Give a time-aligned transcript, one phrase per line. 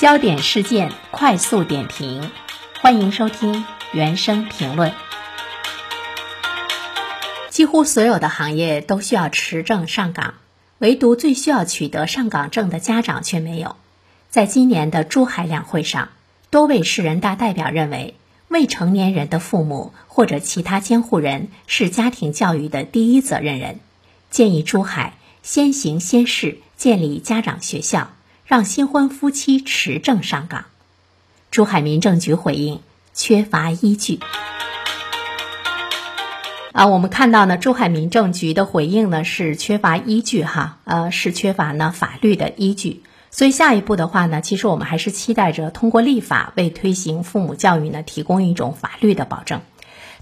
[0.00, 2.30] 焦点事件快速点评，
[2.80, 4.94] 欢迎收听原声评论。
[7.50, 10.36] 几乎所有的行业都需要持证上岗，
[10.78, 13.76] 唯独最需要取得上岗证的家长却没有。
[14.30, 16.08] 在今年的珠海两会上，
[16.48, 18.14] 多位市人大代表认为，
[18.48, 23.80] 未成年人的父母或者其他监护人是家庭教育的第一责任人，
[24.30, 28.12] 建议珠海先行先试，建立家长学校。
[28.50, 30.64] 让新婚夫妻持证上岗，
[31.52, 32.80] 珠海民政局回应
[33.14, 34.18] 缺乏依据。
[36.72, 43.04] 啊，我们看到呢，珠海民政局的回应呢是缺乏依据哈，呃，是缺乏呢法律的依据。
[43.30, 49.60] 所以下一步的话呢，其实我们还是期待着通过立法为推行父母教育呢提供一种法律的保证。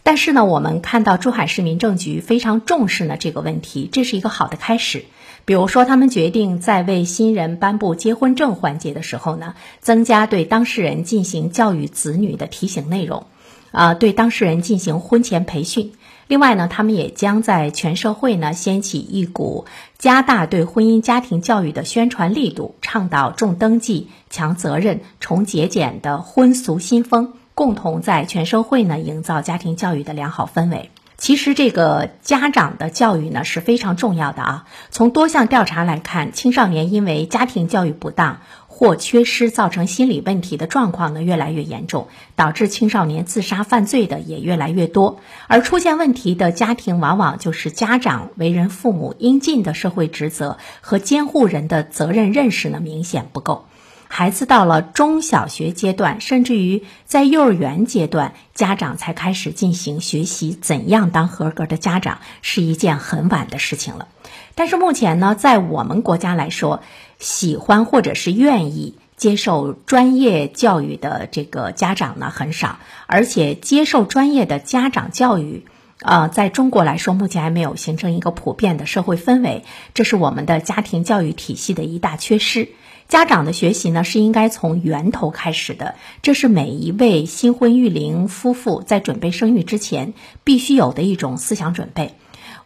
[0.03, 5.07] 但是呢，我们看到珠海市民政局非常重视呢这个问题，这是一个好的开始。
[5.49, 13.25] 比如说，他们决定在为新人颁布结婚证环节的时候呢，增加对当事人进行教育子女的提醒内容，
[13.71, 15.95] 啊，对当事人进行婚前培训。
[16.27, 19.65] 另外呢，他们也将在全社会呢掀起一股
[19.97, 30.91] 加大对婚姻家庭教育的宣传力度，倡导重登记、强责任、重节俭的婚俗新风，共同在全社会呢营造家庭教育的良好氛围。
[31.19, 34.65] 其实这个家长的教育呢是非常重要的啊。
[34.91, 45.19] 从多项调查来看，青少年因为家庭教育不当或缺失造成心理问题的状况呢越来越严重，导致青少年自杀犯罪的也越来越多。
[45.49, 53.67] 而出现问题的家庭，往往就是家长为人父母应尽的社会职责和监护人的责任认识呢明显不够。
[54.11, 64.09] 孩子到了中小学阶段，甚至于在幼儿园阶段，家长才开始进行学习怎样当合格的家长，是一件很晚的事情了。
[64.55, 66.83] 但是目前呢，在我们国家来说，
[67.19, 75.67] 喜欢或者是愿意接受专业教育的这个家长呢很少，而且接受专业的家长教育，
[76.01, 79.65] 呃，在中国来说，目前还没有形成一个普遍的社会氛围，
[79.95, 82.71] 这是我们的家庭教育体系的一大缺失。
[83.09, 90.13] 家长的学习呢，是应该从源头开始的，这是每一位新婚育龄夫妇在准备生育之前
[90.45, 92.17] 必须有的一种思想准备。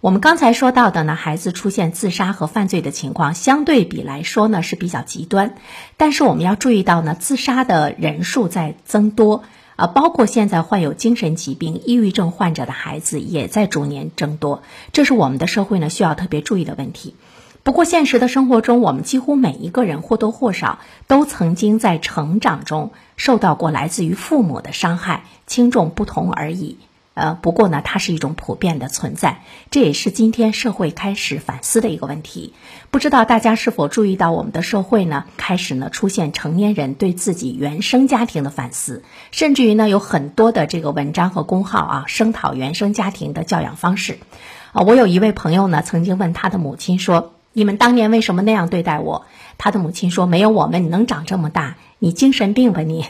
[0.00, 5.54] 我们刚才说到的呢，孩子出现自杀和犯罪的情况，相对比来说呢是比较极端，
[5.96, 9.44] 但是我们要注意到呢，自杀的人数在增多，
[9.76, 17.14] 啊，包括现在患有精神疾病、抑郁症患者的孩子也在逐年增多，这是我们的社会呢需要特别注意的问题。
[17.64, 26.78] 不过，现实的生活中，我们几乎每一个人或多或少都曾经在成长中受到过来自于父母的伤害，轻重不同而已。
[27.14, 32.52] 呃，不过呢，它是一种普遍的存在，这也是今天社会开始反思的一个问题。
[32.90, 44.18] 不知道大家是否注意到，我们的社会呢，开始呢出现成年人对自己原生家庭的反思，甚至于呢，有很多的这个文章和公号啊，声讨原生家庭的教养方式。
[44.72, 47.34] 啊，我有一位朋友呢，曾经问他的母亲说。
[47.52, 49.26] 你们当年为什么那样对待我？
[49.58, 51.76] 他的母亲说：“没有我们，你能长这么大？
[51.98, 53.06] 你精神病吧你？”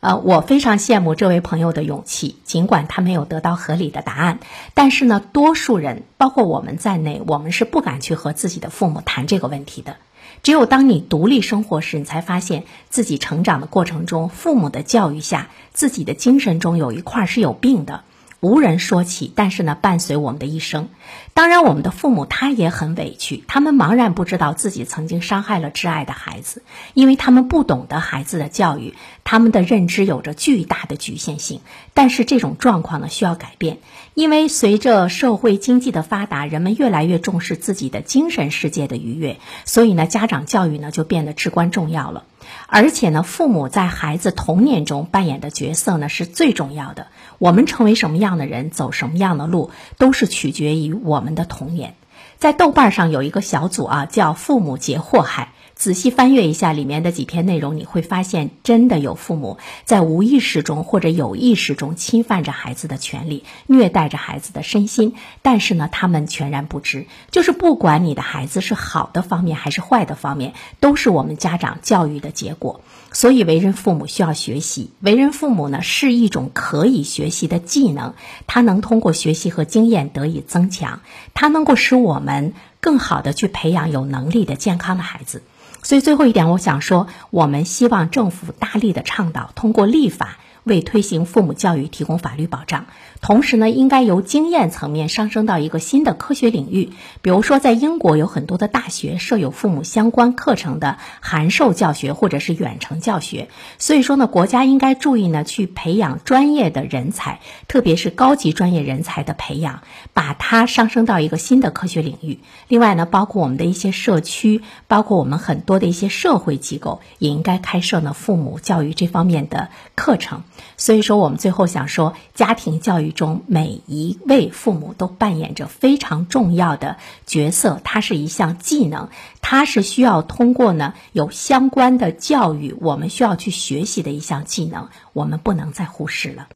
[0.00, 4.38] 呃，我非常羡慕这位朋友的勇气，尽管他没有得到合理的答案，
[4.74, 9.96] 但是呢，多数人，包括我们在内，我们是不敢去和自己的父母谈这个问题的。
[10.42, 18.04] 只有当你独立生活时，你才发现自己成长的过程中，父母的教育下，自己的精神中有一块是有病的。
[18.46, 20.88] 无人说起，但是呢，伴随我们的一生。
[21.34, 26.62] 当然，我们的父母他也很委屈，他们茫然不知道自己曾经伤害了挚爱的孩子，
[26.94, 31.60] 因为他们不懂得孩子的教育，他们的认知有着巨大的局限性。
[31.92, 33.78] 但是这种状况呢，需要改变，
[34.14, 42.22] 因为随着社会经济的发达，人们越来越重视自己的精神世界的愉悦，所以呢，家长教育呢就变得至关重要了。
[42.66, 47.08] 而且呢，父母在孩子童年中扮演的角色呢是最重要的。
[47.38, 51.94] 我们成为什么样的人，走什么样的路，都是取决于我们的童年。
[52.38, 55.52] 在豆瓣上有一个小组啊，叫“父母劫祸害”。
[55.76, 65.14] 仔细翻阅一下里面的几篇内容，你会发现，真的有父母在无意识中或者有意识中侵犯着孩子的权利，虐待着孩子的身心。
[65.42, 67.06] 但是呢，他们全然不知。
[67.30, 72.80] 就是不管你的孩子是好的方面还是坏的方面，都是我们家长教育的结果。
[73.12, 74.90] 所以，为人父母需要学习。
[75.00, 78.14] 为人父母呢，是一种可以学习的技能，
[78.46, 81.00] 它能通过学习和经验得以增强，
[81.34, 85.42] 它能够使我们更好的去培养有能力的健康的孩子。
[85.86, 92.86] 所以最后一点，我想说，我们希望政府大力的倡导，通过立法为推行父母教育提供法律保障。
[93.20, 96.90] 同时呢，应该由经验层面上升到一个新的科学领域。
[97.22, 103.48] 比如说，在英国有很多的大学设有父母相关课程的函授教学或者是远程教学。
[103.78, 112.38] 所以说呢，国家应该注意呢，去培养专业的人才，特别是高级专业人才的培养，把它上升到一个新的科学领域。
[112.68, 120.42] 另外呢，包括我们的一些社区，包括我们很多的一些社会机构，也应该开设呢父母教育这方面的课程。
[120.76, 129.08] 所以说，我们最后想说，家庭教育中每一位父母都扮演着非常重要的角色，它是一项技能，
[129.40, 136.44] 它是需要通过呢有相关的教育，我们需要去学习的一项技能，我们不能再忽视了。